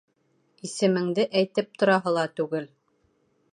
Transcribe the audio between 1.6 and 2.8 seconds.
тораһы ла түгел.